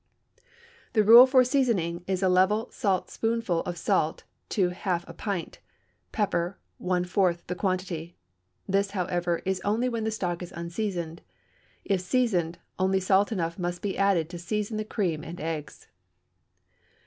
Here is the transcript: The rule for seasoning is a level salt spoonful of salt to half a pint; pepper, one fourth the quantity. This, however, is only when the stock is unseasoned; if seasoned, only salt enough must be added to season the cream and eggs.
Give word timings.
The 0.93 1.03
rule 1.03 1.27
for 1.27 1.43
seasoning 1.43 2.03
is 2.07 2.23
a 2.23 2.27
level 2.27 2.71
salt 2.71 3.11
spoonful 3.11 3.59
of 3.65 3.77
salt 3.77 4.23
to 4.49 4.69
half 4.69 5.07
a 5.07 5.13
pint; 5.13 5.59
pepper, 6.11 6.57
one 6.79 7.05
fourth 7.05 7.45
the 7.45 7.53
quantity. 7.53 8.17
This, 8.67 8.89
however, 8.97 9.43
is 9.45 9.61
only 9.63 9.89
when 9.89 10.03
the 10.03 10.09
stock 10.09 10.41
is 10.41 10.51
unseasoned; 10.55 11.21
if 11.85 12.01
seasoned, 12.01 12.57
only 12.79 12.99
salt 12.99 13.31
enough 13.31 13.59
must 13.59 13.83
be 13.83 13.95
added 13.95 14.27
to 14.31 14.39
season 14.39 14.77
the 14.77 14.85
cream 14.85 15.23
and 15.23 15.39
eggs. 15.39 15.85